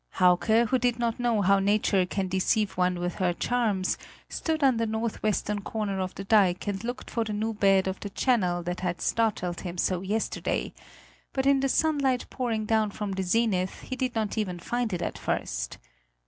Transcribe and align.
Hauke, 0.13 0.67
who 0.69 0.79
did 0.79 0.97
not 0.97 1.19
know 1.19 1.43
how 1.43 1.59
nature 1.59 2.07
can 2.07 2.27
deceive 2.27 2.71
one 2.71 2.95
with 2.99 3.13
her 3.21 3.33
charms, 3.33 3.99
stood 4.29 4.63
on 4.63 4.77
the 4.77 4.87
northwestern 4.87 5.61
corner 5.61 5.99
of 5.99 6.15
the 6.15 6.23
dike 6.23 6.65
and 6.67 6.83
looked 6.83 7.07
for 7.07 7.23
the 7.23 7.33
new 7.33 7.53
bed 7.53 7.87
of 7.87 7.99
the 7.99 8.09
channel 8.09 8.63
that 8.63 8.79
had 8.79 8.99
startled 8.99 9.61
him 9.61 9.77
so 9.77 10.01
yesterday, 10.01 10.73
but 11.33 11.45
in 11.45 11.59
the 11.59 11.69
sunlight 11.69 12.25
pouring 12.31 12.65
down 12.65 12.89
from 12.89 13.11
the 13.11 13.21
zenith, 13.21 13.81
he 13.81 13.95
did 13.95 14.15
not 14.15 14.39
even 14.39 14.57
find 14.57 14.91
it 14.91 15.03
at 15.03 15.19
first. 15.19 15.77